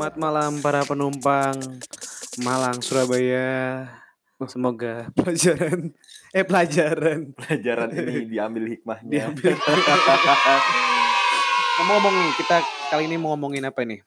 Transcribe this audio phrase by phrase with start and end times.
[0.00, 1.60] Selamat malam para penumpang
[2.40, 3.84] Malang Surabaya.
[4.48, 5.92] Semoga pelajaran
[6.32, 9.12] eh pelajaran pelajaran ini diambil hikmahnya.
[9.12, 9.60] diambil.
[11.76, 12.56] Ngomong-ngomong nih, kita
[12.88, 14.00] kali ini mau ngomongin apa nih?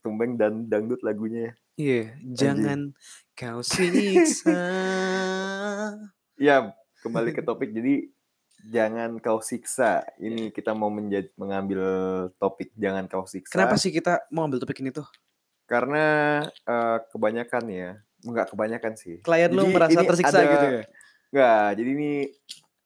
[0.00, 1.52] Tumbeng dan dangdut lagunya.
[1.76, 2.96] Iya, jangan
[3.36, 4.56] kau siksa.
[6.40, 6.72] Ya,
[7.04, 7.76] kembali ke topik.
[7.76, 8.08] Jadi
[8.72, 10.00] jangan kau siksa.
[10.16, 11.84] Ini kita mau menjadi mengambil
[12.40, 13.52] topik jangan kau siksa.
[13.52, 15.04] Kenapa sih kita mau ambil topik ini tuh?
[15.66, 16.04] Karena
[16.46, 17.90] eh, kebanyakan ya,
[18.22, 19.18] enggak kebanyakan sih.
[19.20, 20.82] Klien lu Jadi merasa ini tersiksa ada- gitu ya?
[21.26, 22.10] Enggak, jadi ini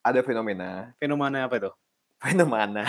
[0.01, 0.71] ada fenomena.
[0.97, 1.71] Fenomena apa itu?
[2.21, 2.85] Fenomena.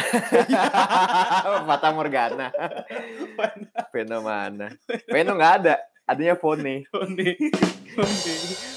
[1.68, 2.52] Fata Morgana.
[3.92, 4.68] Fenomena.
[5.08, 5.76] Feno nggak ada.
[6.08, 6.84] Adanya fone.
[6.92, 7.30] Fone.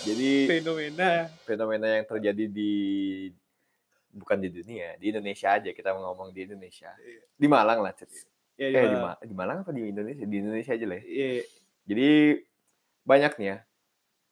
[0.07, 1.31] Jadi Fenomena.
[1.47, 2.73] fenomena yang terjadi di
[4.15, 6.95] bukan di dunia, di Indonesia aja kita ngomong di Indonesia.
[7.35, 8.11] Di Malang lah, Cet.
[8.55, 10.23] Ya, Eh di, Ma- di Malang apa di Indonesia?
[10.23, 10.97] Di Indonesia aja lah.
[10.97, 11.05] ya.
[11.05, 11.43] Iya.
[11.85, 12.09] Jadi
[13.03, 13.59] banyak nih ya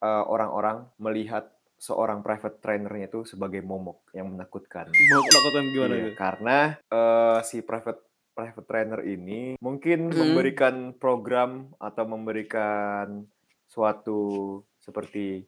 [0.00, 4.86] eh, orang-orang melihat seorang private trainernya itu sebagai momok yang menakutkan.
[4.88, 6.16] Mau lakukan gimana Iya, gitu?
[6.16, 10.16] karena eh, si private private trainer ini mungkin Hmm.
[10.16, 13.26] memberikan program atau memberikan
[13.66, 14.20] suatu
[14.78, 15.42] seperti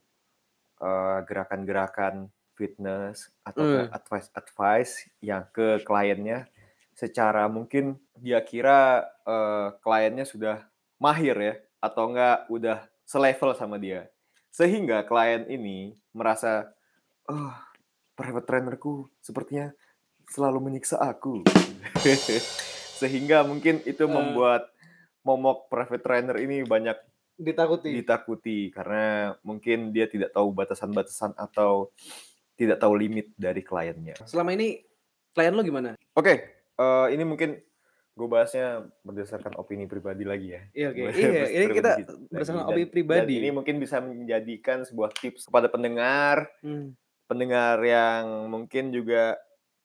[0.76, 3.88] eh, gerakan-gerakan fitness atau Hmm.
[3.88, 6.46] advice-advice yang ke kliennya
[6.92, 10.62] secara mungkin dia kira eh, kliennya sudah
[10.96, 14.08] mahir ya atau enggak udah selevel sama dia
[14.48, 16.70] sehingga klien ini merasa
[17.26, 17.52] oh
[18.14, 19.74] private trainerku sepertinya
[20.30, 21.42] selalu menyiksa aku
[23.00, 24.10] sehingga mungkin itu Eh.
[24.10, 24.70] membuat
[25.20, 26.96] momok private trainer ini banyak
[27.34, 27.90] Ditakuti.
[27.90, 31.90] ditakuti karena mungkin dia tidak tahu batasan-batasan atau
[32.54, 34.14] tidak tahu limit dari kliennya.
[34.22, 34.78] Selama ini
[35.34, 35.98] klien lo gimana?
[36.14, 36.34] Oke,
[36.70, 37.58] eh, ini mungkin
[38.14, 38.66] gue bahasnya
[39.02, 40.62] berdasarkan opini pribadi lagi ya.
[40.70, 41.00] Iya oke.
[41.02, 41.90] Ber- Iya, ini kita
[42.30, 43.18] berdasarkan opini pribadi.
[43.18, 46.94] dan ini mungkin bisa menjadikan sebuah tips kepada pendengar, Hmm.
[47.26, 49.34] pendengar yang mungkin juga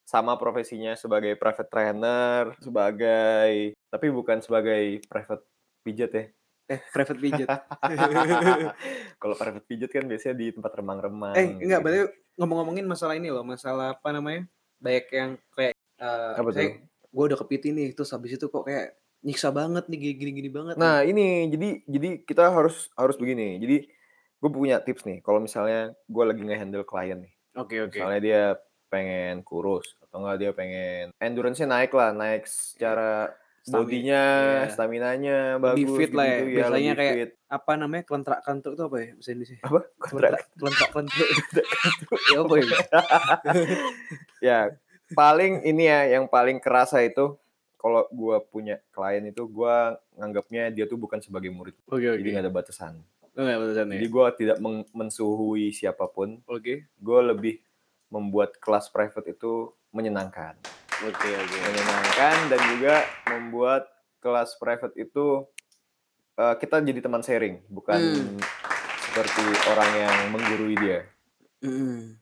[0.06, 5.42] sama profesinya sebagai private trainer, sebagai tapi bukan sebagai private
[5.82, 6.24] pijat ya.
[6.70, 7.48] Eh, private pijat.
[9.20, 11.34] Kalau private pijat kan biasanya di tempat remang-remang.
[11.34, 11.84] eh, enggak, gitu.
[11.84, 12.00] berarti
[12.38, 14.46] ngomong-ngomongin masalah ini loh, masalah apa namanya?
[14.78, 16.89] Banyak yang kayak eh Apa tuh?
[17.10, 20.74] Gue udah kepiti nih, terus habis itu kok kayak nyiksa banget nih, gini-gini banget.
[20.74, 20.80] nih.
[20.80, 23.58] Nah ini jadi jadi kita harus harus begini.
[23.60, 23.76] Jadi
[24.40, 25.20] gue punya tips nih.
[25.20, 27.98] Kalau misalnya gue lagi nge-handle klien nih, Oke, oke.
[27.98, 28.42] misalnya dia
[28.90, 33.30] pengen kurus atau enggak dia pengen endurance-nya naik lah, naik secara
[33.68, 34.24] bodinya,
[34.64, 34.72] iya.
[34.72, 36.32] stamina-nya Lebih bagus fit lah ya.
[36.32, 37.30] ya, Biasanya lebih kayak fit.
[37.46, 38.02] Apa namanya?
[38.08, 39.08] Kelentrak-kelentruk itu apa ya?
[39.14, 39.56] Bahasa Indonesia.
[39.60, 41.28] apa kontrak Kelentrak-kelentruk.
[42.32, 42.66] ya apa ya?
[44.48, 44.58] ya
[45.12, 47.34] paling ini ya yang paling kerasa itu
[47.74, 49.76] kalau gue punya klien itu gue
[50.14, 52.94] nganggapnya dia tuh bukan sebagai murid Oke, jadi nggak ada batasan
[53.32, 53.94] Enggak batasan ya.
[53.96, 54.56] jadi gue tidak
[54.90, 56.84] mensuhui siapa pun Oke.
[56.86, 57.54] gue lebih
[58.06, 60.54] membuat kelas private itu menyenangkan
[61.00, 61.56] Oke, oke.
[61.62, 62.94] menyenangkan dan juga
[63.26, 63.88] membuat
[64.18, 65.48] kelas private itu
[66.36, 68.36] eh, kita jadi teman sharing bukan Hmm.
[69.02, 71.00] seperti orang yang menggurui dia
[71.60, 72.19] Mm.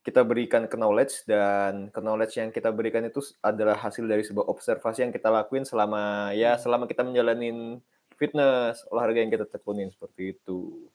[0.00, 4.48] Kita berikan ke knowledge dan ke knowledge yang kita berikan itu adalah hasil dari sebuah
[4.48, 6.62] observasi yang kita lakuin selama ya Hmm.
[6.62, 7.78] selama kita menjalanin
[8.16, 10.88] fitness olahraga yang kita tekunin seperti itu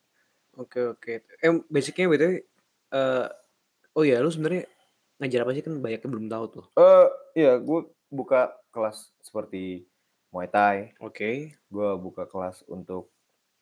[0.56, 1.14] Oke oke.
[1.36, 2.40] Eh basicnya btw,
[2.90, 3.26] eh
[3.92, 4.64] oh ya lu sebenarnya
[5.18, 6.66] ngajar apa sih kan banyak yang belum tahu tuh.
[6.74, 9.84] eh iya gue buka kelas seperti
[10.30, 11.56] muay thai Oke.
[11.56, 13.12] gue buka kelas untuk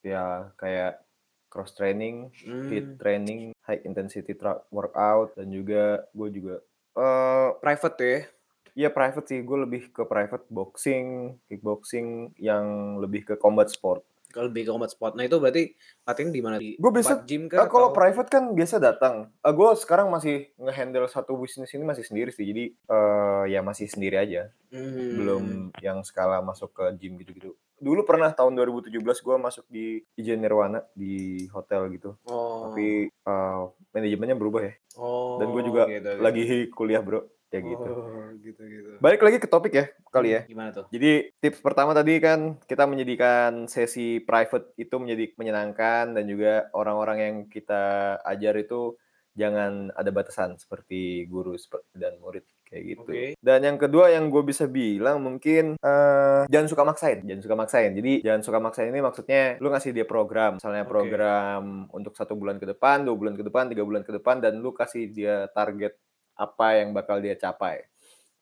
[0.02, 1.02] ya kayak
[1.48, 2.30] cross training
[2.68, 2.98] fit Hmm.
[2.98, 4.36] training high intensity
[4.70, 6.56] workout dan juga gue juga
[6.94, 8.20] eh Private tuh ya.
[8.74, 12.66] Iya private sih, gue lebih ke private boxing, kickboxing yang
[12.98, 14.02] lebih ke combat sport.
[14.28, 15.14] Kalau lebih ke combat sport.
[15.14, 17.70] Nah itu berarti latihan di mana Gua biasa- gym Eh, kah?
[17.70, 19.30] kalau atau- private kan biasa datang.
[19.40, 23.86] Eh, gue sekarang masih ngehandle satu bisnis ini masih sendiri sih, jadi eh, ya masih
[23.86, 25.22] sendiri aja, Hmm.
[25.22, 25.44] belum
[25.78, 27.54] yang skala masuk ke gym gitu-gitu.
[27.84, 32.72] Dulu pernah tahun 2017 gue masuk di Ijen Nirwana di hotel gitu, Oh.
[32.72, 34.74] tapi eh, manajemennya berubah ya.
[34.96, 35.36] oh.
[35.36, 36.12] Dan gue juga gitu, gitu.
[36.24, 37.84] lagi kuliah bro, ya gitu.
[37.84, 38.90] Oh, gitu gitu.
[39.04, 40.42] Balik lagi ke topik ya kali ya.
[40.48, 40.86] Gimana tuh?
[40.96, 47.18] Jadi tips pertama tadi kan kita menjadikan sesi private itu menjadi menyenangkan dan juga orang-orang
[47.20, 48.96] yang kita ajar itu
[49.34, 51.58] jangan ada batasan seperti guru
[51.98, 53.02] dan murid kayak gitu.
[53.06, 53.24] Oke.
[53.38, 57.92] Dan yang kedua yang gue bisa bilang mungkin eh, jangan suka maksain, jangan suka maksain.
[57.94, 62.58] Jadi jangan suka maksain ini maksudnya lu ngasih dia program, misalnya program untuk satu bulan
[62.58, 65.94] ke depan, dua bulan ke depan, tiga bulan ke depan, dan lu kasih dia target
[66.34, 67.86] apa yang bakal dia capai.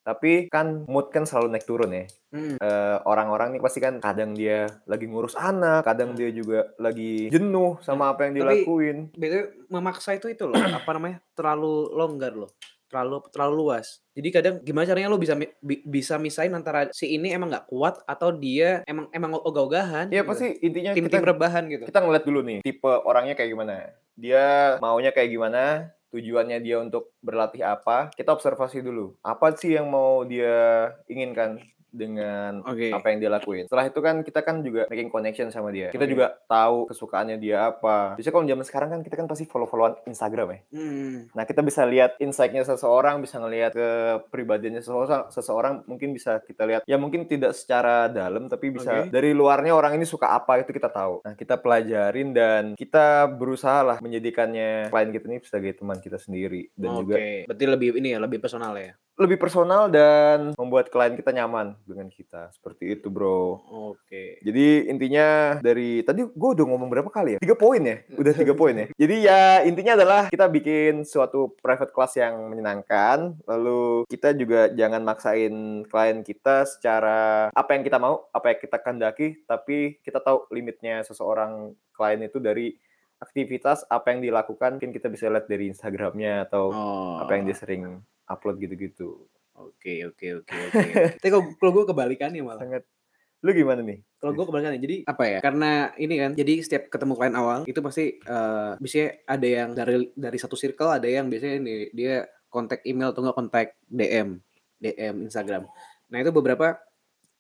[0.02, 2.10] Tapi kan mood kan selalu naik turun ya.
[2.34, 2.58] Hmm.
[2.58, 7.78] Eh, orang-orang nih pasti kan kadang dia lagi ngurus anak, kadang dia juga lagi jenuh
[7.86, 8.42] sama apa yang Hmm.
[8.42, 8.98] Tapi- dilakuin.
[9.14, 11.22] BTW memaksa itu itu loh, apa namanya?
[11.38, 12.50] terlalu longgar loh.
[12.92, 14.04] Terlalu terlalu luas.
[14.12, 18.04] Jadi kadang gimana caranya lo bisa bi- bisa misain antara si ini emang nggak kuat
[18.04, 20.12] atau dia emang emang ogah-ogahan.
[20.12, 20.30] Ya gitu.
[20.30, 21.88] pasti intinya tim-tim kita rebahan gitu.
[21.88, 23.96] kita ngeliat dulu nih tipe orangnya kayak gimana.
[24.20, 28.12] Dia maunya kayak gimana, tujuannya dia untuk berlatih apa.
[28.12, 29.16] Kita observasi dulu.
[29.24, 32.90] Apa sih yang mau dia inginkan dengan Oke.
[32.90, 33.68] apa yang dia lakuin.
[33.68, 35.92] Setelah itu kan kita kan juga making connection sama dia.
[35.92, 36.12] Kita Oke.
[36.16, 38.16] juga tahu kesukaannya dia apa.
[38.16, 40.60] Biasanya kalau zaman sekarang kan kita kan pasti follow-followan Instagram ya.
[40.72, 41.18] Hmm.
[41.36, 46.82] Nah, kita bisa lihat insight-nya seseorang, bisa ngelihat kepribadiannya seseorang, seseorang mungkin bisa kita lihat
[46.88, 49.12] ya mungkin tidak secara dalam tapi bisa Oke.
[49.12, 51.28] dari luarnya orang ini suka apa itu kita tahu.
[51.28, 56.72] Nah, kita pelajarin dan kita berusaha lah menjadikannya klien kita ini sebagai teman kita sendiri
[56.80, 57.00] dan Oke.
[57.04, 57.16] juga
[57.52, 58.96] Berarti lebih ini ya, lebih personal ya.
[59.20, 62.50] Lebih personal dan membuat klien kita nyaman dengan kita.
[62.56, 63.62] Seperti itu, Bro.
[63.94, 64.40] Oke.
[64.42, 67.40] Jadi intinya dari tadi gue udah ngomong berapa kali ya?
[67.44, 68.02] Tiga poin ya?
[68.18, 68.88] Udah tiga poin ya?
[68.96, 73.38] Jadi ya intinya adalah kita bikin suatu private class yang menyenangkan.
[73.46, 78.78] Lalu kita juga jangan maksain klien kita secara apa yang kita mau, apa yang kita
[78.82, 79.28] kehendaki.
[79.46, 82.74] Tapi kita tahu limitnya seseorang klien itu dari
[83.22, 84.82] aktivitas apa yang dilakukan.
[84.82, 87.22] Mungkin kita bisa lihat dari Instagramnya atau Oh.
[87.22, 89.28] apa yang dia sering upload gitu-gitu.
[89.58, 90.90] Oke, oke, oke, oke.
[91.22, 91.30] Tapi
[91.60, 92.64] kalau gue kebalikannya malah.
[92.64, 92.84] Sangat.
[93.42, 94.02] Lu gimana nih?
[94.22, 95.40] Kalau gue kebalikannya, jadi apa ya?
[95.42, 99.96] Karena ini kan, jadi setiap ketemu klien awal itu pasti eh biasanya ada yang dari
[100.14, 104.38] dari satu circle, ada yang biasanya ini dia kontak email atau enggak kontak DM,
[104.78, 105.66] DM Instagram.
[106.14, 106.78] Nah itu beberapa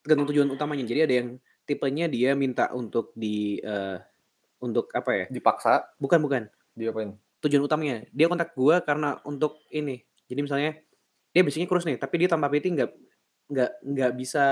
[0.01, 0.85] tergantung tujuan utamanya.
[0.89, 1.27] Jadi ada yang
[1.69, 4.01] tipenya dia minta untuk di eh,
[4.57, 5.25] untuk apa ya?
[5.29, 5.85] Dipaksa?
[6.01, 7.13] Bukan bukan Diapain?
[7.41, 8.05] tujuan utamanya.
[8.13, 10.05] Dia kontak gua karena untuk ini.
[10.31, 10.71] Jadi misalnya
[11.29, 12.89] dia biasanya kurus nih, tapi dia tanpa PT nggak
[13.47, 14.45] nggak nggak bisa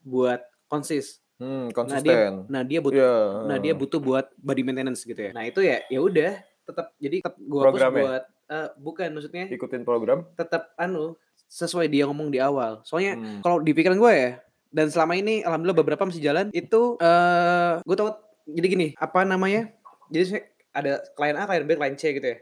[0.00, 1.20] buat konsis.
[1.36, 2.32] Hmm, Nah dia konsisten.
[2.48, 3.14] nah dia butuh Iya.
[3.44, 5.30] nah dia butuh buat body maintenance gitu ya.
[5.30, 6.32] Nah itu ya ya udah
[6.64, 8.02] tetap jadi tetap gua Programnya?
[8.02, 10.24] buat eh, bukan maksudnya ikutin program.
[10.32, 11.12] tetap anu
[11.46, 12.80] sesuai dia ngomong di awal.
[12.82, 13.38] Soalnya Hmm.
[13.40, 14.30] kalau di pikiran gue ya
[14.68, 18.16] dan selama ini alhamdulillah beberapa masih jalan itu eh gue tau
[18.46, 19.70] jadi gini apa namanya
[20.08, 20.40] jadi
[20.70, 22.38] ada klien A klien B klien C gitu ya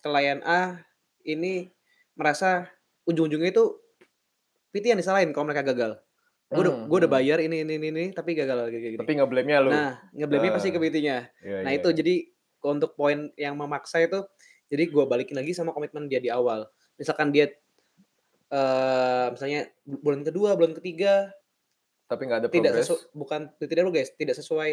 [0.00, 0.84] klien A
[1.22, 1.72] ini
[2.14, 2.70] merasa
[3.04, 3.64] ujung-ujungnya itu
[4.70, 5.98] PT yang disalahin kalau mereka gagal
[6.46, 7.18] gue udah Hmm, gue udah hmm.
[7.18, 9.70] bayar ini ini ini, ini tapi gagal kayak gini Tapi nggak blame-nya lu.
[9.70, 10.82] nah ngeblamenya pasti ke Ah.
[10.84, 11.78] PT-nya Iya, nah iya.
[11.78, 12.14] itu jadi
[12.62, 14.22] untuk poin yang memaksa itu
[14.66, 16.64] jadi gue balikin lagi sama komitmen dia di awal
[16.94, 17.50] misalkan dia
[18.46, 21.32] eh misalnya bu- bulan kedua bulan ketiga
[22.06, 22.86] tapi nggak ada tidak progres.
[22.86, 24.70] sesuai bukan tidak progres tidak sesuai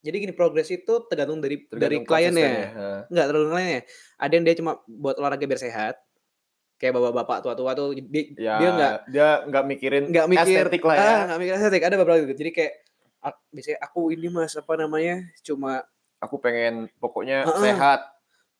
[0.00, 2.68] jadi gini progres itu tergantung dari dari tergantung kliennya konsistennya.
[2.74, 2.98] Ha.
[3.08, 3.80] nggak tergantung kliennya
[4.18, 5.94] ada yang dia cuma buat olahraga biar sehat
[6.84, 10.94] kayak bapak-bapak tua-tua tuh dia, Ya, dia nggak dia nggak mikirin nggak mikir estetik lah
[10.94, 11.02] ya.
[11.02, 12.72] ah nggak mikir estetik ada beberapa gitu jadi kayak
[13.18, 15.80] "Ah, biasanya aku ini mas apa namanya cuma
[16.20, 17.60] Aku pengen pokoknya Heeh.
[17.72, 18.00] sehat,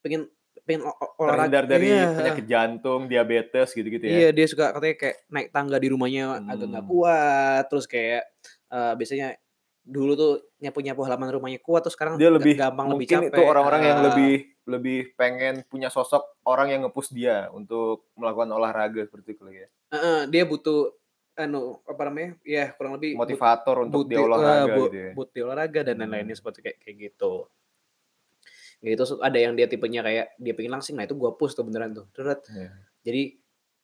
[0.01, 0.29] pengen
[0.65, 0.85] pengen
[1.17, 2.09] olahraga terhindar dari Iya.
[2.13, 4.17] penyakit jantung, diabetes gitu-gitu ya.
[4.19, 6.93] Iya dia suka katanya kayak naik tangga di rumahnya agak nggak Hmm.
[6.93, 8.25] kuat terus kayak
[8.69, 9.37] eh, biasanya
[9.81, 13.43] dulu tuh nyapu nyapu halaman rumahnya kuat terus sekarang Dia lebih gampang lebih capek itu
[13.45, 14.33] orang-orang yang Ah, lebih
[14.67, 19.69] lebih pengen punya sosok orang yang nge-push dia untuk melakukan olahraga seperti itu kali ya.
[19.91, 20.91] eh, dia butuh
[21.35, 24.97] anu apa namanya ya kurang lebih but- Motivator untuk dia buti- eh, olahraga bu- gitu
[24.97, 25.11] ya.
[25.13, 26.03] butuh olahraga dan Hmm.
[26.05, 27.33] lain-lainnya seperti kayak kayak gitu
[28.81, 31.93] gitu ada yang dia tipenya kayak dia pengen langsing nah itu gua push tuh beneran
[31.93, 32.05] tuh.
[32.15, 32.69] Iya.
[33.01, 33.23] jadi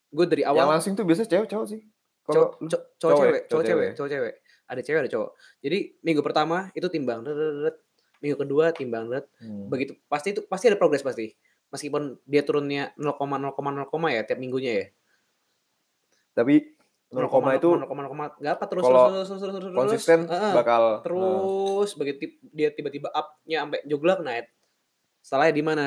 [0.09, 1.81] gue dari Yang awal langsing tuh biasa cewek cowok sih.
[2.21, 3.19] Kalau lu- cowok cowok ya?
[3.23, 3.91] cewek Cowok cewek cewek.
[3.95, 4.33] cowok cewek
[4.63, 7.19] ada cewek ada cowok jadi minggu pertama itu timbang
[8.21, 9.25] minggu kedua timbang deret.
[9.41, 9.67] Hmm.
[9.67, 11.33] begitu pasti itu pasti ada progres pasti
[11.73, 13.57] meskipun dia turunnya 0,0,0
[14.13, 14.87] ya tiap minggunya ya
[16.31, 16.63] Tapi
[17.11, 17.27] 0,
[17.59, 20.53] itu 0,0 nggak apa terus kalau terus terus terus terus terus konsisten Heeh.
[20.55, 24.39] bakal nah, terus begitu tip- dia tiba-tiba up-nya sampai joglak nah
[25.19, 25.85] salahnya di mana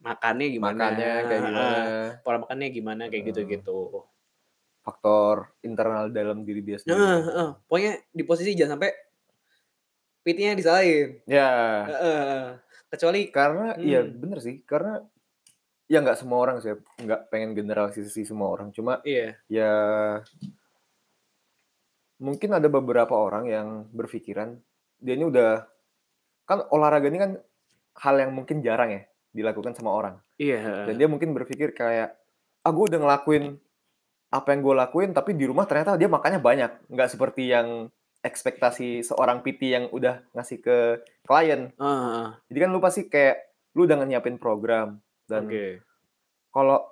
[0.00, 1.64] makannya gimana makannya kayak gimana
[2.20, 3.28] pola makannya gimana kayak Heeh.
[3.32, 4.04] gitu-gitu
[4.80, 6.96] faktor internal dalam diri dia sendiri.
[6.96, 7.48] Heeh, heeh.
[7.68, 8.90] pokoknya di posisi jangan sampai
[10.30, 11.50] PT-nya disalahin Ya,
[12.86, 14.14] kecuali karena iya Hmm.
[14.18, 15.02] bener sih, karena
[15.90, 16.70] ya nggak semua orang sih,
[17.02, 18.70] nggak pengen generalisasi semua orang.
[18.70, 19.72] Cuma iya ya
[22.20, 24.60] mungkin ada beberapa orang yang berpikiran
[25.00, 25.64] dia ini udah
[26.44, 27.32] kan olahraga ini kan
[28.04, 30.14] hal yang mungkin jarang ya dilakukan sama orang.
[30.36, 32.18] iya Dan dia mungkin berpikir kayak,
[32.60, 33.56] ah gue udah ngelakuin
[34.30, 36.90] apa yang gue lakuin, tapi di rumah ternyata dia makannya banyak.
[36.90, 37.86] Nggak seperti yang
[38.20, 40.78] ekspektasi seorang PT yang udah ngasih ke
[41.24, 41.72] klien.
[41.72, 43.36] Heeh, Jadi kan lu pasti kayak,
[43.72, 45.00] lu udah nyiapin program.
[45.24, 45.90] Dan oke
[46.50, 46.82] kalau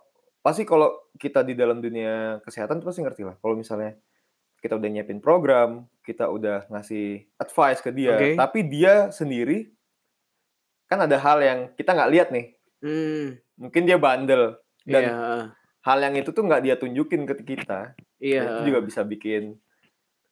[0.41, 3.37] pasti kalau kita di dalam dunia kesehatan tuh pasti ngerti lah.
[3.43, 3.99] Kalau misalnya
[4.63, 8.35] kita udah nyiapin program, kita udah ngasih advice ke dia, Oke.
[8.35, 9.71] tapi dia sendiri
[10.89, 12.47] kan ada hal yang kita nggak lihat nih.
[12.81, 14.55] Hmm, Mungkin dia bandel
[14.87, 15.45] dan iya, heeh.
[15.85, 17.93] hal yang itu tuh nggak dia tunjukin ke kita.
[18.19, 19.59] Iya, Nah, itu juga bisa bikin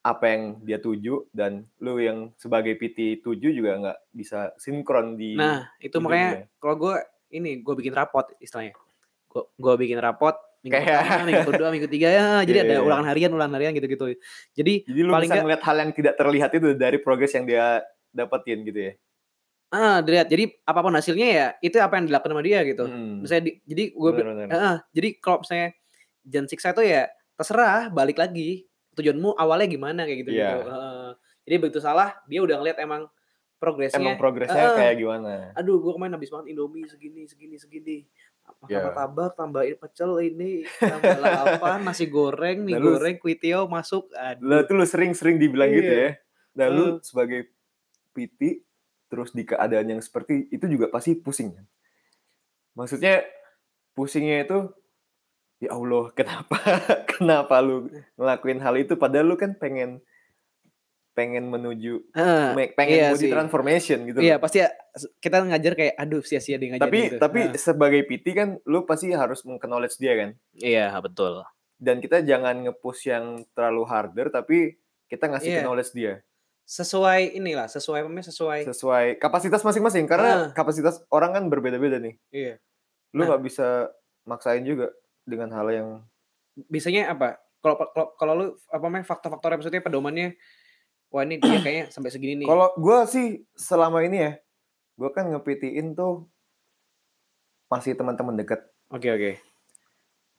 [0.07, 5.35] apa yang dia tuju dan lu yang sebagai PT tuju juga nggak bisa sinkron di
[5.35, 6.47] Nah, itu makanya ujungnya.
[6.57, 6.95] kalau gue
[7.29, 8.79] ini gue bikin rapot istilahnya.
[9.27, 12.27] Gue gue bikin rapot minggu Kayak- pertama, minggu kedua, minggu tiga ya.
[12.41, 12.83] Jadi Iya, ada iya.
[12.83, 14.05] ulangan harian, ulangan harian gitu-gitu.
[14.53, 17.83] Jadi Jadi lu paling bisa ngeliat hal yang tidak terlihat itu dari progres yang dia
[18.11, 18.93] dapetin gitu ya.
[19.69, 20.27] ah dilihat.
[20.27, 22.87] Jadi apa pun hasilnya ya itu apa yang dilakukan sama dia gitu.
[22.87, 23.23] Hmm.
[23.23, 24.79] Misalnya di- jadi gue Bener-bener.
[24.89, 25.69] jadi kalau misalnya
[26.23, 27.03] jangan siksa itu ya
[27.35, 28.66] terserah balik lagi
[28.97, 30.61] tujuanmu awalnya gimana kayak gitu gitu.
[30.67, 31.09] Heeh.
[31.45, 33.07] jadi begitu salah dia udah ngeliat emang
[33.57, 34.03] progresnya.
[34.03, 34.77] Emang progresnya Heeh.
[34.77, 35.33] kayak gimana?
[35.55, 37.99] Aduh, gue kemarin habis makan Indomie segini, segini, segini.
[38.47, 38.79] Makan Iya.
[38.85, 44.07] martabak, tambahin pecel ini, tambah apa, nasi goreng, mie Lalu- goreng, kuitio masuk.
[44.13, 44.63] Aduh.
[44.63, 46.03] tuh lu sering-sering dibilang gitu Iya.
[46.03, 46.11] ya.
[46.55, 46.93] Nah lu Eh.
[47.01, 47.51] sebagai
[48.11, 48.63] PT
[49.07, 51.67] terus di keadaan yang seperti itu juga pasti pusing kan.
[52.75, 53.25] Maksudnya
[53.93, 54.59] pusingnya itu
[55.59, 56.59] ya Allah kenapa
[57.09, 60.01] kenapa lu ngelakuin hal itu padahal lu kan pengen
[61.13, 62.13] pengen menuju
[62.53, 63.33] me- pengen iya menuju sih.
[63.33, 64.21] transformation gitu.
[64.21, 64.41] Iya, loh.
[64.45, 64.69] pasti ya,
[65.17, 67.17] kita ngajar kayak aduh sia-sia dia ngajarin Tapi gitu.
[67.17, 67.57] tapi Heeh.
[67.57, 70.31] sebagai PT kan lu pasti harus meng-knowledge dia kan.
[70.55, 71.41] iya, betul.
[71.75, 74.77] Dan kita jangan nge-push yang terlalu harder tapi
[75.09, 75.63] kita ngasih Iya.
[75.63, 76.21] knowledge dia.
[76.65, 78.21] Sesuai inilah, sesuai apa?
[78.23, 78.61] Sesuai.
[78.67, 80.41] sesuai kapasitas masing-masing karena Ah.
[80.53, 82.21] kapasitas orang kan berbeda-beda nih.
[82.29, 82.61] Iya.
[83.13, 83.33] Lu Nah.
[83.33, 83.89] nggak bisa
[84.23, 84.93] maksain juga
[85.27, 85.89] dengan hal yang
[86.57, 87.37] Biasanya apa?
[87.61, 90.41] Kalau kalau kalau lu apa namanya faktor-faktornya maksudnya pedomannya
[91.13, 92.47] wah ini dia kayaknya sampai segini nih.
[92.49, 94.33] kalau gua sih selama ini ya,
[94.97, 96.25] gua kan ngepitiin tuh
[97.69, 98.63] masih teman-teman dekat.
[98.89, 99.33] Oke, oke.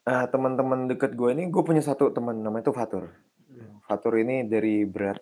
[0.07, 3.11] Ah, teman-teman dekat gue ini, gue punya satu teman namanya tuh Fatur.
[3.51, 3.83] Hmm.
[3.83, 5.19] Fatur ini dari berat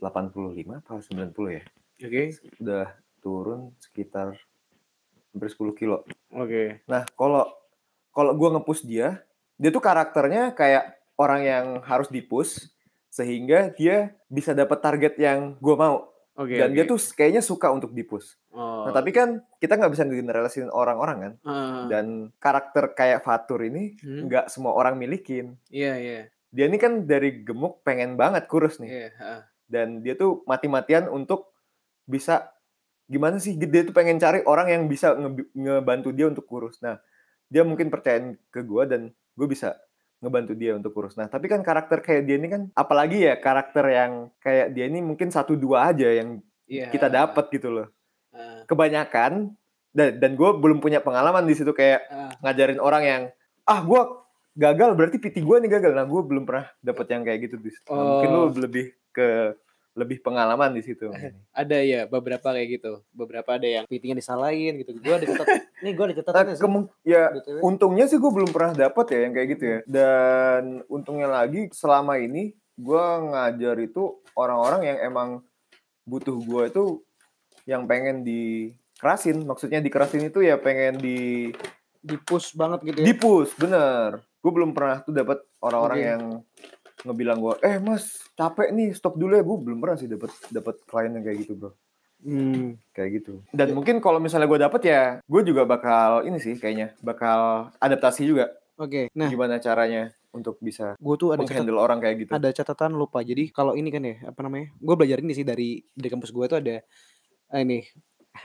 [0.00, 1.62] 85 apa 90 ya.
[2.00, 2.22] Oke.
[2.64, 4.32] Udah turun sekitar
[5.36, 6.08] hampir 10 kilo.
[6.32, 6.80] Oke.
[6.88, 7.44] Nah, kalau
[8.18, 9.22] kalau gue nge-push dia,
[9.54, 12.66] dia tuh karakternya kayak orang yang harus di-push
[13.08, 16.10] sehingga dia bisa dapat target yang gue mau.
[16.34, 16.54] Oke.
[16.54, 16.94] Dan dia oke.
[16.94, 18.34] tuh kayaknya suka untuk di-push.
[18.50, 18.86] Oh.
[18.86, 21.32] Nah, tapi kan kita nggak bisa generalisin orang-orang kan.
[21.42, 21.82] Heeh.
[21.90, 22.06] Dan
[22.38, 24.26] karakter kayak Fatur ini Hmm.
[24.26, 25.54] nggak semua orang milikin.
[25.70, 26.20] Iya, iya.
[26.50, 28.90] Dia ini kan dari gemuk pengen banget kurus nih.
[28.90, 29.40] Iya, heeh.
[29.66, 31.50] Dan dia tuh mati-matian untuk
[32.02, 32.54] bisa
[33.04, 36.78] gimana sih dia tuh pengen cari orang yang bisa nge- ngebantu dia untuk kurus.
[36.78, 37.02] Nah,
[37.48, 39.00] dia mungkin percayain ke gue dan
[39.34, 39.76] gue bisa
[40.18, 41.14] ngebantu dia untuk kurus.
[41.14, 44.98] Nah, tapi kan karakter kayak dia ini kan apalagi ya karakter yang kayak dia ini
[44.98, 46.92] mungkin satu dua aja yang Iya.
[46.92, 47.88] kita dapat gitu loh.
[48.30, 48.68] Heeh.
[48.68, 49.56] Kebanyakan
[49.88, 52.30] dan dan gue belum punya pengalaman di situ kayak Heeh.
[52.44, 53.22] ngajarin orang yang
[53.64, 54.00] ah gue
[54.52, 55.92] gagal berarti PT gue nih gagal.
[55.94, 57.88] Nah, gue belum pernah dapat yang kayak gitu di situ.
[57.88, 58.48] Nah, mungkin lu Oh.
[58.52, 59.54] lebih ke
[59.98, 61.10] lebih pengalaman di situ.
[61.50, 63.02] Ada ya beberapa kayak gitu.
[63.10, 64.94] Beberapa ada yang PT-nya disalahin gitu.
[64.96, 65.46] Gua ada catat.
[65.82, 67.58] nih gua ada Nah, catatannya kemu- ya BTW.
[67.60, 69.78] untungnya sih gue belum pernah dapat ya yang kayak gitu ya.
[69.84, 74.02] Dan untungnya lagi selama ini gue ngajar itu
[74.32, 75.28] orang-orang yang emang
[76.04, 76.84] butuh gue itu
[77.64, 79.42] yang pengen dikerasin.
[79.42, 81.50] Maksudnya dikerasin itu ya pengen di
[81.98, 83.04] di push banget gitu ya.
[83.04, 84.22] di push, bener.
[84.38, 86.06] Gue belum pernah tuh dapat orang-orang Oke.
[86.06, 86.22] yang
[87.02, 89.42] ngebilang gue, eh mas capek nih stop dulu ya.
[89.42, 91.70] Gue belum pernah sih dapat dapat klien yang kayak gitu bro
[92.18, 92.74] Hmm.
[92.90, 93.46] kayak gitu.
[93.54, 98.26] Dan mungkin kalau misalnya gue dapet ya, gue juga bakal ini sih kayaknya bakal adaptasi
[98.26, 99.10] juga Oke.
[99.14, 102.30] Nah, gimana caranya untuk bisa gua tuh ada catat, menghandle orang kayak gitu.
[102.30, 103.18] ada catatan lupa.
[103.26, 104.70] Jadi kalau ini kan ya, apa namanya?
[104.78, 106.78] Gua belajar ini sih dari dari kampus gua tuh ada
[107.50, 107.82] ah, ini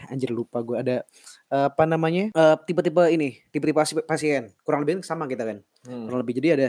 [0.10, 1.05] anjir lupa gua ada
[1.53, 2.33] eh, apa namanya?
[2.33, 4.50] Eh, tipe-tipe ini, tipe-tipe pasi- pasien.
[4.65, 5.62] Kurang lebih sama kita kan.
[5.86, 6.10] Hmm.
[6.10, 6.67] Kurang lebih jadi ada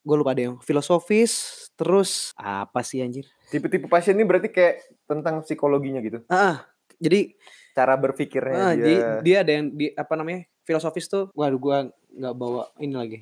[0.00, 1.32] gue lupa yang filosofis,
[1.74, 3.28] terus apa sih anjir?
[3.48, 6.64] Tipe-tipe pasien ini berarti kayak tentang psikologinya gitu, Ah,
[6.96, 7.34] jadi
[7.70, 8.80] cara berpikirnya Ah, dia.
[8.80, 11.78] jadi dia ada yang di apa namanya filosofis tuh, waduh gua
[12.10, 13.18] nggak bawa ini lagi.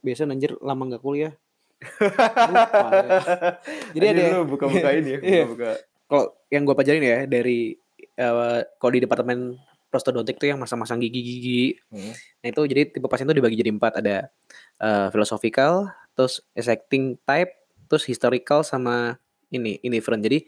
[0.00, 1.32] Biasa anjir lama nggak kuliah.
[1.84, 3.08] Lupa ya.
[3.94, 5.44] Jadi Anjir, ada lu buka-buka ini ya, Iya.
[6.06, 8.32] kalau yang gua pelajarin ya dari eh,
[8.78, 11.78] kalau di departemen prostodontik tuh yang masang-masang gigi-gigi.
[11.92, 12.10] Hmm.
[12.40, 14.26] Nah itu jadi tipe pasien tuh dibagi jadi empat ada
[14.80, 17.50] eh, philosophical, terus exacting type,
[17.90, 19.18] terus historical sama
[19.50, 20.22] ini indifferent.
[20.22, 20.46] Jadi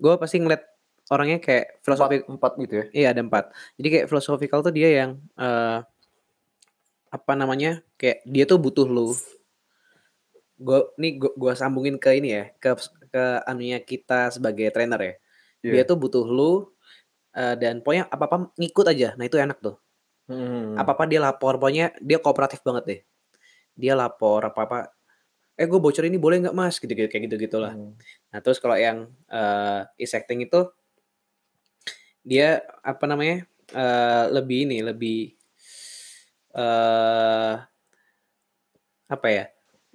[0.00, 0.64] gua pasti ngeliat
[1.12, 2.84] orangnya kayak Empat, filosofi empat gitu ya.
[2.92, 3.44] Iya ada empat.
[3.76, 5.78] Jadi kayak philosophical tuh dia yang eh
[7.14, 9.14] apa namanya kayak dia tuh butuh lu.
[10.58, 12.74] Gue nih gua sambungin ke ini ya ke
[13.10, 15.14] ke anunya kita sebagai trainer ya.
[15.64, 15.88] Dia Iya.
[15.88, 16.70] tuh butuh lu
[17.34, 19.08] eh, dan pokoknya apa apa ngikut aja.
[19.18, 19.76] Nah itu enak tuh.
[20.24, 20.72] Hmm.
[20.78, 23.00] Apa-apa dia lapor, pokoknya dia kooperatif banget deh.
[23.76, 24.94] Dia lapor apa-apa,
[25.58, 27.74] "Eh, gue bocor ini boleh nggak, Mas?" Gitu-gitu, kayak gitu-gitulah.
[27.76, 27.94] Hmm.
[28.32, 30.70] Nah, terus kalau yang, eee, is acting itu
[32.24, 33.44] dia, apa namanya,
[33.76, 35.36] eee, lebih ini, lebih
[36.52, 37.66] eee
[39.08, 39.44] apa ya,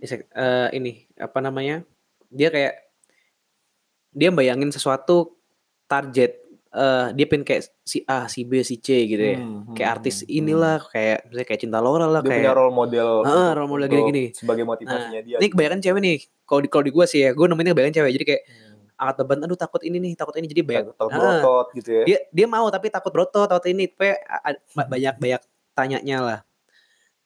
[0.06, 1.82] eee, ini, apa namanya,
[2.30, 2.90] dia kayak
[4.14, 5.38] dia bayangin sesuatu
[5.86, 6.39] target,
[6.74, 9.40] eee, dia pengen kayak si A, si B, si C gitu ya.
[9.40, 12.58] Hmm, Kayak hmm, artis hmm, inilah, kayak misalnya kayak Cinta Laura lah, Dia punya kayak
[12.58, 14.24] role model heeh, untuk role model gini-gini.
[14.36, 17.32] sebagai Nah, motivasinya dia ini kebanyakan cewek nih, kalau di kalau di gua sih ya,
[17.38, 18.12] gua nemuinnya kebanyakan cewek.
[18.18, 18.78] Jadi kayak Hmm.
[19.00, 22.04] angkat beban, "Aduh takut ini nih, takut ini." Jadi banyak Takut berotot gitu ya.
[22.08, 25.42] Dia dia mau tapi takut berotot, takut ini, pokoknya a ad ba banyak banyak
[25.78, 26.40] tanyanya lah.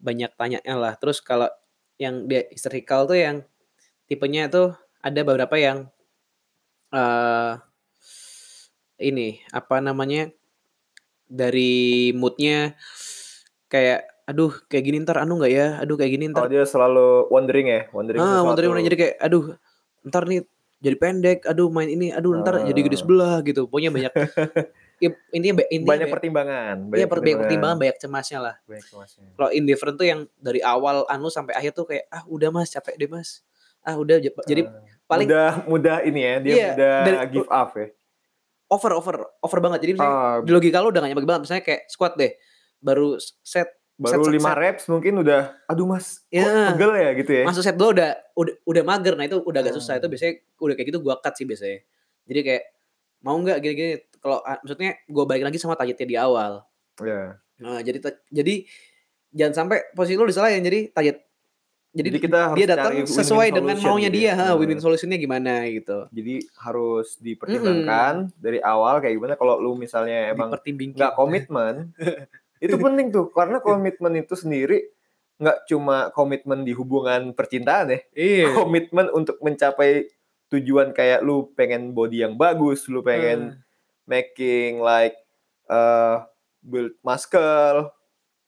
[0.01, 0.93] Banyak tanyanya lah.
[0.99, 1.49] Terus kalau
[2.01, 3.37] yang dia hysterical tuh yang
[4.09, 5.87] tipenya tuh ada beberapa yang
[6.93, 7.51] eee
[9.03, 10.31] ini, apa namanya,
[11.27, 12.77] dari mood-nya
[13.71, 15.67] kayak, "Aduh kayak gini entar anu nggak ya?
[15.83, 18.85] Aduh kayak gini Oh, entar" dia selalu wondering ya, wondering Heeh, wondering wondering.
[18.85, 18.89] sesuatu.
[18.89, 19.43] Jadi kayak, "Aduh
[20.05, 20.39] entar nih
[20.83, 23.01] jadi pendek, aduh main ini, aduh entar jadi gede Ah.
[23.01, 23.65] sebelah," gitu.
[23.69, 24.13] Pokoknya banyak
[25.03, 27.77] ya ba intinya Banyak pertimbangan, iya, banyak per banyak pertimbangan, pertimbangan.
[27.81, 28.55] banyak cemasnya lah.
[28.69, 29.25] Banyak cemasnya.
[29.35, 32.95] Kalau indifferent tuh yang dari awal anu sampai akhir tuh kayak, "Ah udah Mas, capek
[33.01, 33.41] deh Mas.
[33.83, 37.49] Ah udah." Ja jadi Eee, paling mudah mudah ini ya, dia Iya, mudah dari give
[37.51, 37.87] up ya.
[38.73, 39.79] Over over over banget.
[39.85, 42.33] Jadi misalnya Ah, di logika lu udah gak nyampe banget, misalnya kayak squat deh,
[42.81, 46.73] baru set baru set 5 set reps mungkin udah, "Aduh Mas, kok Iya.
[46.73, 47.43] pegel ya?" Gitu ya.
[47.45, 49.13] Masuk set 2 udah udah udah mager.
[49.13, 50.01] Nah itu udah agak susah.
[50.01, 50.11] Itu Ah.
[50.11, 51.79] biasanya udah kayak gitu gua cut sih biasanya.
[52.25, 52.63] Jadi kayak,
[53.21, 56.65] "Mau nggak gini-gini?" Kalau a maksudnya gua balik lagi sama targetnya di awal.
[56.97, 57.37] Iya.
[57.61, 58.53] Heeh, jadi ta jadi
[59.31, 60.65] jangan sampai posisi lu disalahin.
[60.65, 61.17] Jadi target
[61.93, 64.33] jadi Jadi kita harus dia datang cari sesuai dengan solution maunya gitu dia, ya.
[64.33, 65.97] heeh, win-win solution-nya gimana gitu.
[66.09, 71.93] Jadi harus dipertimbangkan dari awal kayak gimana kalau lu misalnya emang nggak komitmen,
[72.65, 74.89] itu penting tuh karena komitmen itu sendiri
[75.37, 78.45] nggak cuma komitmen di hubungan percintaan ya, Iya.
[78.57, 80.09] komitmen untuk mencapai
[80.49, 83.61] tujuan kayak lu pengen body yang bagus, lu pengen Heeh.
[84.09, 85.13] making like
[85.69, 86.25] uh,
[86.61, 87.93] build muscle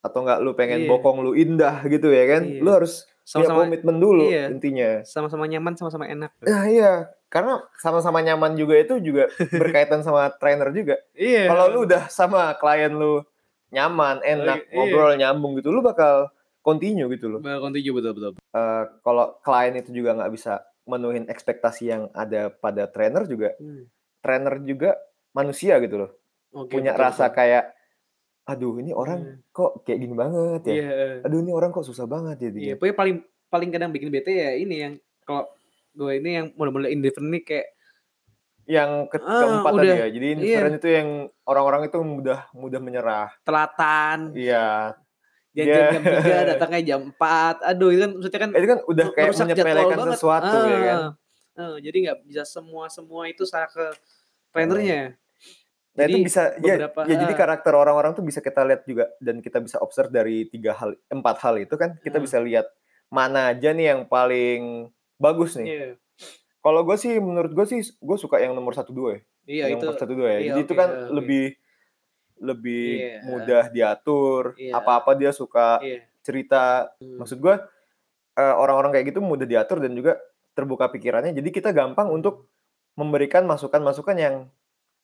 [0.02, 0.90] atau enggak lu pengen Iya.
[0.90, 2.42] bokong lu indah gitu ya kan.
[2.46, 2.62] Iya.
[2.62, 4.54] Lu harus Sama-sama komitmen dulu iya.
[4.54, 5.02] intinya.
[5.02, 6.30] Sama-sama nyaman, sama-sama enak.
[6.46, 9.26] Nah iya, karena sama-sama nyaman juga itu juga
[9.62, 11.02] berkaitan sama trainer juga.
[11.18, 11.50] Iya.
[11.50, 13.26] Kalau lu udah sama klien lu
[13.74, 14.74] nyaman, enak, Iya.
[14.78, 16.30] ngobrol nyambung gitu, lu bakal
[16.62, 17.42] continue gitu loh.
[17.42, 18.32] Bakal continue betul betul.
[18.38, 23.90] Eh, kalau klien itu juga nggak bisa menuhin ekspektasi yang ada pada trainer juga, Hmm.
[24.22, 24.94] trainer juga
[25.34, 26.12] manusia gitu loh.
[26.54, 27.38] Oke, Punya betul, rasa betul.
[27.42, 27.64] kayak,
[28.46, 29.38] aduh ini orang Hmm.
[29.50, 30.74] kok kayak gini banget ya.
[30.74, 31.14] Iya, heeh.
[31.22, 32.46] Aduh ini orang kok susah banget ya.
[32.46, 32.74] Iya, dia.
[32.76, 33.16] pokoknya paling
[33.48, 35.50] paling kadang bikin bete ya ini yang kalau
[35.92, 37.68] gue ini yang model-model indifferent nih kayak
[38.66, 39.84] Yang ke Ah, keempat udah.
[39.86, 40.08] tadi ya.
[40.10, 40.34] Jadi Iya.
[40.36, 41.10] indifferent itu yang
[41.44, 43.30] orang-orang itu mudah mudah menyerah.
[43.42, 44.98] telatan, Iya.
[45.52, 46.18] janjian Dia jam 3
[46.52, 47.56] datangnya jam 4.
[47.64, 51.00] Aduh, itu kan maksudnya kan itu kan udah kayak menyepelekan sesuatu ya kan.
[51.54, 53.86] Ah, ah, jadi nggak bisa semua-semua itu salah ke
[54.50, 55.14] trainernya.
[55.96, 58.84] Nah itu Jadi bisa ya, beberapa ya jadi ah, karakter orang-orang tuh bisa kita lihat
[58.84, 62.24] juga dan kita bisa observe dari tiga hal empat hal itu kan kita Ah.
[62.24, 62.68] bisa lihat
[63.08, 65.66] mana aja nih yang paling bagus nih.
[65.66, 65.88] iya.
[66.60, 69.22] Kalau gue sih menurut gue sih gue suka yang nomor satu dua ya.
[69.46, 70.40] Iya, yang itu nomor satu dua ya.
[70.42, 71.12] iya, jadi itu oke, kan oke.
[71.16, 71.46] lebih
[72.36, 73.20] lebih Iya.
[73.24, 74.42] mudah diatur.
[74.60, 74.74] Iya.
[74.76, 76.04] Apa-apa dia suka iya.
[76.20, 76.92] cerita.
[77.00, 77.24] Hmm.
[77.24, 77.56] Maksud gue
[78.36, 80.20] eh, orang-orang kayak gitu mudah diatur dan juga
[80.52, 81.32] terbuka pikirannya.
[81.32, 82.52] Jadi kita gampang untuk
[83.00, 84.36] memberikan masukan-masukan yang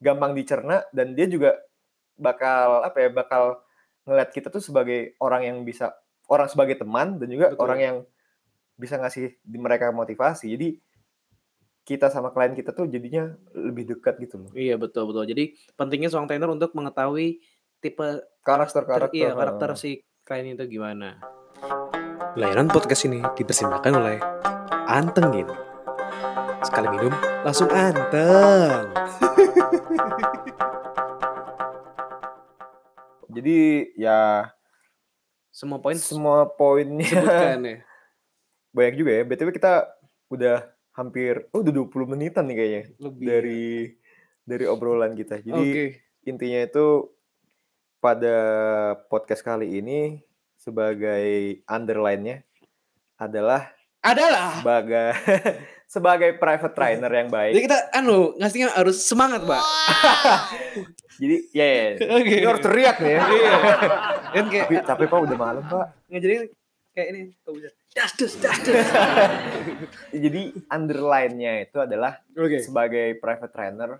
[0.01, 1.61] gampang dicerna dan dia juga
[2.17, 3.61] bakal apa ya bakal
[4.09, 5.93] ngeliat kita tuh sebagai orang yang bisa
[6.25, 7.63] orang sebagai teman dan juga Betul.
[7.63, 7.97] orang yang
[8.79, 10.49] bisa ngasih di mereka motivasi.
[10.57, 10.73] Jadi
[11.85, 14.51] kita sama klien kita tuh jadinya lebih dekat gitu loh.
[14.57, 15.29] Iya, betul betul.
[15.29, 17.41] Jadi pentingnya seorang trainer untuk mengetahui
[17.81, 18.07] tipe
[18.41, 19.13] Karakter-karakter.
[19.13, 21.21] iya, karakter si klien itu gimana.
[22.33, 24.17] Layanan podcast ini dipersembahkan oleh
[24.89, 25.49] Antengin.
[26.61, 27.13] Sekali minum
[27.45, 28.93] langsung anteng.
[33.31, 33.57] Jadi
[33.95, 34.51] ya
[35.51, 37.77] Semua poin semua poinnya sebutkan ya.
[38.75, 39.23] banyak juga ya.
[39.27, 39.73] BTW kita
[40.31, 43.25] udah hampir oh udah 20 menitan nih kayaknya Lebih.
[43.27, 43.65] dari
[44.43, 45.43] dari obrolan kita.
[45.43, 45.85] Jadi Oke.
[46.23, 47.11] intinya itu
[47.99, 48.37] pada
[49.11, 50.23] podcast kali ini
[50.55, 52.43] sebagai underline-nya
[53.15, 53.69] adalah
[54.01, 54.59] Adalah.
[54.59, 55.13] sebagai
[55.91, 57.63] sebagai private trainer yang Jadi baik.
[57.67, 59.59] kita anu ngasihnya harus semangat, Pak.
[61.19, 61.83] Jadi ya, ya,
[62.15, 62.31] Oke.
[62.31, 63.21] ini harus teriak nih ya.
[63.35, 63.53] Iya.
[64.31, 65.85] Kan kayak Tapi capek Pak udah malam Pak.
[66.07, 66.35] nggak jadi
[66.95, 67.69] kayak ini kok bisa.
[67.91, 68.79] Das dus das dus.
[70.15, 72.63] Jadi underline-nya itu adalah Oke.
[72.63, 73.91] sebagai private trainer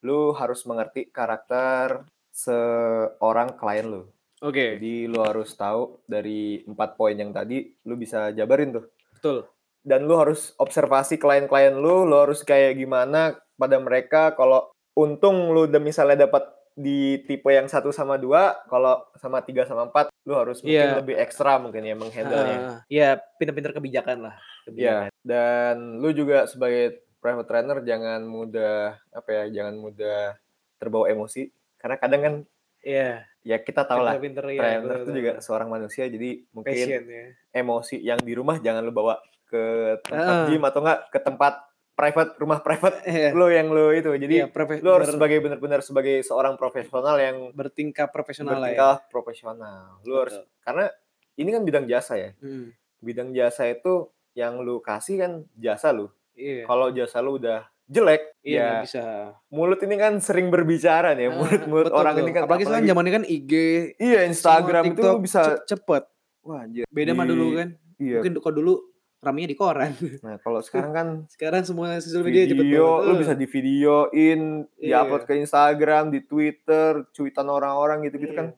[0.00, 4.02] lu harus mengerti karakter seorang klien lu.
[4.38, 8.86] Oke, Jadi lu harus tahu dari empat poin yang tadi, lu bisa jabarin tuh.
[9.12, 9.42] betul.
[9.88, 13.20] Dan lu harus observasi klien-klien lu, lu harus kayak gimana
[13.56, 19.00] pada mereka kalau untung lu udah misalnya dapat di tipe yang satu sama dua, kalau
[19.16, 20.98] sama tiga sama empat, lu harus mungkin Iya.
[21.00, 22.58] lebih ekstra mungkin ya menghandle-nya.
[22.60, 24.36] Ah, ya pinter-pinter kebijakan lah.
[24.38, 25.10] Iya, Kebijakan.
[25.24, 26.84] dan lu juga sebagai
[27.18, 30.38] private trainer jangan mudah apa ya, jangan mudah
[30.76, 32.34] terbawa emosi karena kadang kan
[32.78, 33.26] Iya.
[33.42, 34.60] ya kita tahu lah Pinter-pinter ya.
[34.60, 37.24] trainer betul, itu betul, juga seorang manusia jadi mungkin Passion ya.
[37.52, 39.18] emosi yang di rumah jangan lu bawa
[39.48, 39.64] ke
[40.00, 40.46] tempat Ah.
[40.46, 41.54] gym atau enggak ke tempat
[41.90, 43.30] private rumah private Iya.
[43.32, 47.50] lu yang lu itu jadi Iya, profe- lu harus sebagai benar-benar sebagai seorang profesional yang
[47.52, 48.76] bertingkah profesional lah ya.
[48.76, 50.86] bertingkah profesional lu harus karena
[51.34, 56.06] ini kan bidang jasa ya Hmm, bidang jasa itu yang lu kasih kan jasa lu
[56.32, 56.64] Iya.
[56.64, 59.04] kalau jasa lu udah jelek Iya, ya bisa.
[59.48, 62.22] mulut ini kan sering berbicara nih ya Ah, mulut mulut betul, orang betul.
[62.22, 63.52] ini kan apalagi sekarang zamannya kan IG,
[63.96, 66.04] iya Instagram itu TikTok lu bisa ce- cepet.
[66.42, 67.68] wah anjir, Beda mah di- dulu kan.
[67.96, 68.72] iya Mungkin kalau dulu
[69.18, 69.90] ramenya di koran.
[70.20, 73.06] nah kalau sekarang kan Sekarang semua sosial media cepet video banget.
[73.06, 74.40] lu bisa di videoin
[74.76, 75.02] Iya.
[75.02, 78.38] diupload ke Instagram di Twitter cuitan orang-orang gitu-gitu iya.
[78.38, 78.48] kan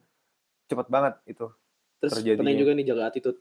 [0.67, 1.45] cepet banget itu
[1.97, 2.39] Terus terjadinya.
[2.41, 3.39] penting juga nih jaga attitude.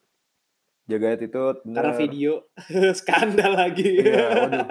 [0.82, 2.00] jaga attitude Karena bener.
[2.00, 2.32] video
[2.98, 3.88] skandal lagi.
[4.02, 4.66] Iya, waduh.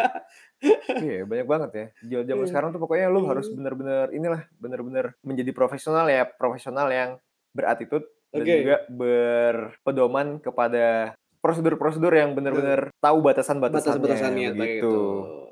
[0.99, 1.85] Iya, banyak banget ya.
[2.03, 2.49] Zaman zaman Iya.
[2.51, 7.15] sekarang tuh pokoknya lu harus bener-bener inilah, bener-bener menjadi profesional ya, profesional yang
[7.49, 8.55] berattitude dan Oke.
[8.59, 14.91] juga berpedoman kepada prosedur-prosedur yang bener-bener tahu batasan-batasannya Batas-batasannya begitu.
[14.91, 14.95] begitu.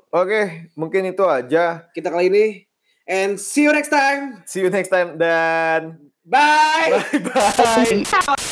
[0.08, 1.84] Oke, mungkin itu aja.
[1.92, 2.44] Kita kali ini
[3.08, 4.40] and see you next time.
[4.48, 5.96] See you next time dan
[6.28, 7.00] Bye.
[7.32, 8.36] bye bye.